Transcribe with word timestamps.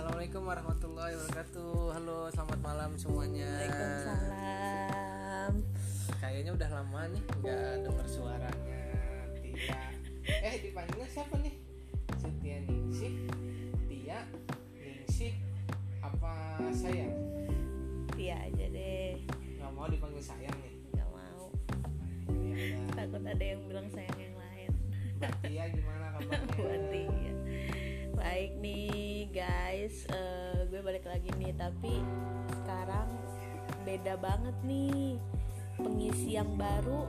Assalamualaikum 0.00 0.48
warahmatullahi 0.48 1.12
wabarakatuh. 1.12 1.92
Halo, 1.92 2.32
selamat 2.32 2.60
malam 2.64 2.90
semuanya. 2.96 3.52
Waalaikumsalam. 3.52 5.52
Kayaknya 6.16 6.50
udah 6.56 6.68
lama 6.72 7.00
nih 7.12 7.20
nggak 7.20 7.84
denger 7.84 8.06
suaranya. 8.08 8.80
Tia. 9.44 9.80
Eh, 10.24 10.54
dipanggilnya 10.64 11.04
siapa 11.04 11.36
nih? 11.44 11.52
Setia 12.16 12.64
Ningsih, 12.64 13.12
Tia, 13.92 14.24
Ningsih, 14.80 15.36
apa 16.00 16.32
sayang? 16.72 17.12
Tia 18.16 18.40
aja 18.40 18.66
deh. 18.72 19.20
Gak 19.60 19.70
mau 19.76 19.84
dipanggil 19.84 20.24
sayang 20.24 20.56
nih. 20.64 20.80
Gak 20.96 21.08
mau. 21.12 21.52
Ya, 22.40 22.72
Takut 22.96 23.20
ada 23.20 23.44
yang 23.44 23.60
bilang 23.68 23.92
sayang 23.92 24.16
yang 24.16 24.32
lain. 24.32 24.72
Mbak 25.20 25.32
Tia 25.44 25.68
gimana 25.68 26.16
kabarnya? 26.16 26.40
Mbak 26.56 26.80
Tia 26.88 27.32
baik 28.20 28.52
nih 28.60 29.32
guys. 29.32 30.04
Eh, 30.12 30.68
gue 30.68 30.84
balik 30.84 31.08
lagi 31.08 31.32
nih 31.40 31.56
tapi 31.56 32.04
sekarang 32.60 33.08
beda 33.88 34.20
banget 34.20 34.52
nih. 34.68 35.16
Pengisi 35.80 36.36
yang 36.36 36.52
baru 36.60 37.08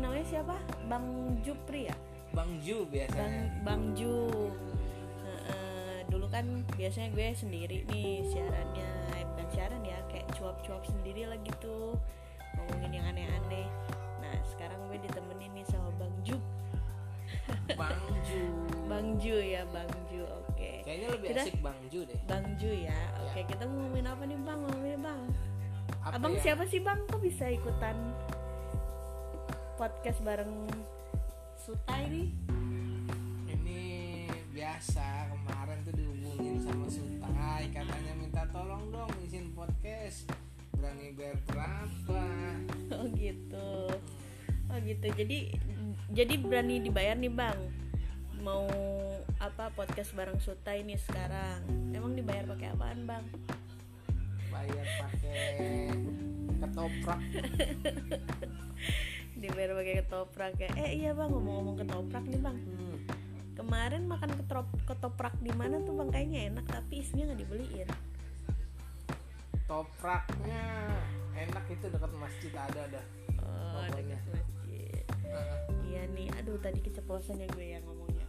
namanya 0.00 0.24
siapa? 0.24 0.56
Bang 0.88 1.36
Jupri 1.44 1.92
ya? 1.92 1.96
Bang 2.32 2.56
Ju 2.64 2.88
Bang 2.88 2.92
biasanya 2.96 3.42
Bang 3.68 3.82
Ju. 3.92 4.16
Heeh, 5.28 6.08
dulu 6.08 6.24
kan 6.32 6.64
biasanya 6.72 7.12
gue 7.12 7.26
sendiri 7.36 7.84
nih 7.92 8.24
siarannya 8.32 8.90
eh, 9.20 9.24
bukan 9.28 9.46
siaran 9.52 9.82
ya 9.84 10.00
kayak 10.08 10.24
cuap-cuap 10.40 10.80
sendiri 10.88 11.28
lah 11.28 11.36
gitu. 11.44 12.00
Ngomongin 12.56 12.96
yang 12.96 13.06
aneh-aneh. 13.12 13.68
Nah 14.24 14.36
sekarang 14.48 14.80
gue 14.88 15.04
ditemenin 15.04 15.52
nih 15.52 15.66
sama 15.68 15.92
Bang 16.00 16.16
Ju. 16.24 16.40
Bang 17.76 18.00
Ju. 18.24 18.40
Bang 18.90 19.08
Ju 19.20 19.36
ya 19.36 19.68
Bang 19.68 19.90
kayaknya 20.90 21.08
lebih 21.14 21.28
Kita- 21.30 21.44
asik 21.46 21.56
Bang 21.62 21.78
Ju 21.86 22.00
deh. 22.02 22.18
Bang 22.26 22.46
Ju 22.58 22.70
ya. 22.74 22.98
Oke 23.22 23.40
kita 23.46 23.62
mau 23.62 23.78
ngomongin 23.78 24.06
apa 24.10 24.22
nih 24.26 24.38
Bang? 24.42 24.58
Ngomongin 24.58 24.98
Bang? 24.98 25.20
Apa 26.02 26.14
Abang 26.18 26.34
ya? 26.34 26.40
siapa 26.42 26.64
sih 26.66 26.80
Bang? 26.82 26.98
Kok 27.06 27.22
bisa 27.22 27.46
ikutan 27.46 27.94
podcast 29.76 30.18
bareng 30.20 30.50
Sutai 31.56 32.10
nih 32.10 32.28
ini 33.48 33.80
biasa 34.50 35.04
kemarin 35.30 35.78
tuh 35.86 35.94
dihubungin 35.94 36.58
sama 36.58 36.86
Sutai 36.90 37.70
katanya 37.70 38.12
minta 38.12 38.42
tolong 38.50 38.90
dong 38.90 39.12
izin 39.22 39.54
podcast. 39.54 40.26
Berani 40.74 41.14
bayar 41.14 41.38
berapa? 41.46 42.22
Oh 42.90 43.06
gitu. 43.14 43.70
Oh 44.66 44.78
gitu. 44.82 45.06
Jadi 45.14 45.54
jadi 46.10 46.34
berani 46.36 46.82
dibayar 46.82 47.14
nih 47.14 47.30
bang. 47.30 47.58
Mau 48.40 48.64
apa 49.36 49.68
podcast 49.76 50.16
bareng 50.16 50.40
Suta 50.40 50.72
ini 50.72 50.96
sekarang? 50.96 51.60
Emang 51.92 52.16
dibayar 52.16 52.48
pakai 52.48 52.72
apaan 52.72 53.04
bang? 53.04 53.24
bayar 54.50 54.86
pakai 54.98 55.94
ketoprak 56.58 57.22
Dibayar 59.40 59.70
pakai 59.78 59.94
ketoprak 60.04 60.54
ya? 60.58 60.70
Eh 60.76 60.90
iya 61.00 61.10
bang 61.16 61.30
ngomong-ngomong 61.30 61.76
ketoprak 61.80 62.24
nih 62.28 62.40
bang. 62.42 62.56
hmm. 62.58 62.96
Kemarin 63.56 64.08
makan 64.08 64.32
ketrop, 64.36 64.68
ketoprak 64.84 65.36
di 65.40 65.52
mana 65.54 65.80
tuh 65.84 65.96
bang? 65.96 66.08
Kayaknya 66.12 66.40
enak 66.52 66.66
tapi 66.68 66.94
isinya 67.00 67.32
nggak 67.32 67.40
dibeliin. 67.46 67.88
topraknya 69.70 70.66
enak 71.38 71.62
itu 71.70 71.86
dekat 71.94 72.10
masjid 72.18 72.50
ada 72.58 72.90
ada 72.90 73.02
Oh 73.38 73.86
dekat 73.94 74.18
masjid. 74.34 75.04
Heeh. 75.30 75.58
Iya 75.86 76.02
nih, 76.10 76.26
aduh 76.42 76.58
tadi 76.58 76.82
keceplosannya 76.82 77.46
gue 77.54 77.78
yang 77.78 77.86
ngomongnya. 77.86 78.19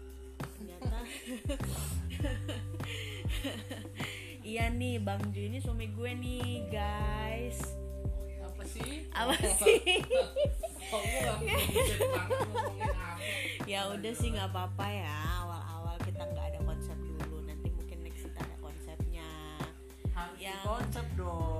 Iya 4.41 4.67
nih, 4.69 4.99
Bang 4.99 5.21
Ju 5.31 5.41
ini 5.43 5.57
suami 5.57 5.87
gue 5.87 6.11
nih, 6.13 6.65
guys. 6.67 7.59
apa 8.41 8.63
sih 8.63 9.05
Apa 9.09 9.33
sih? 9.57 10.01
ya 13.65 13.87
udah 13.87 14.11
sih 14.11 14.29
nggak 14.29 14.49
apa-apa 14.49 14.85
ya. 14.87 15.17
Awal-awal 15.41 15.95
kita 16.01 16.23
nggak 16.25 16.45
ada 16.47 16.59
konsep 16.61 16.97
dulu. 16.97 17.41
Nanti 17.43 17.69
mungkin 17.69 17.97
next 18.01 18.21
kita 18.23 18.39
ada 18.39 18.57
konsepnya. 18.59 19.29
harus 20.11 20.37
Yang- 20.37 20.61
konsep 20.61 21.05
dong 21.15 21.50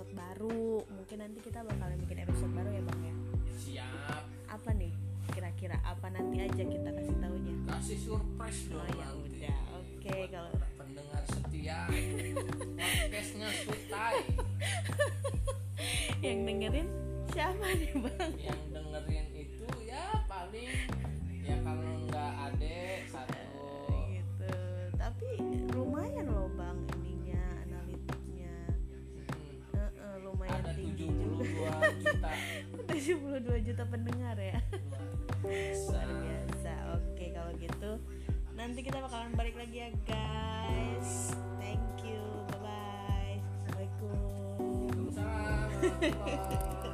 episode 0.00 0.16
baru. 0.16 0.80
Mungkin 0.96 1.16
nanti 1.20 1.38
kita 1.44 1.60
bakalan 1.60 2.00
bikin 2.00 2.24
episode 2.24 2.48
baru 2.56 2.72
ya 2.72 2.82
bang 2.88 3.00
ya. 3.04 3.14
siap 3.52 4.24
Apa 4.48 4.72
nih? 4.72 4.92
Kira-kira 5.28 5.76
apa 5.84 6.08
nanti 6.08 6.40
aja 6.40 6.64
kita 6.64 6.88
kasih 6.88 7.16
taunya? 7.20 7.54
kasih 7.68 7.98
surprise 8.00 8.60
dong 8.72 8.80
Oh 8.80 8.88
ya 8.96 9.08
udah, 9.12 9.60
oke 9.76 10.16
kalau 10.32 10.52
pendengar 10.80 11.22
setia 11.28 11.84
podcastnya 12.80 13.48
Sutai 13.52 14.16
yang 16.24 16.48
dengerin 16.48 16.88
siapa 17.36 17.66
nih 17.76 17.92
bang? 18.00 18.32
yang 18.40 18.60
dengerin 18.72 19.26
72 33.10 33.66
juta 33.66 33.82
pendengar 33.90 34.38
ya. 34.38 34.54
luar 35.42 36.06
biasa. 36.06 36.72
Oke, 36.94 37.34
kalau 37.34 37.50
gitu 37.58 37.98
nanti 38.54 38.86
kita 38.86 39.02
bakalan 39.02 39.34
balik 39.34 39.58
lagi 39.58 39.82
ya, 39.82 39.90
guys. 40.06 41.34
Thank 41.58 42.06
you. 42.06 42.22
Bye 42.54 42.62
bye. 42.62 43.42
Assalamualaikum. 43.66 44.14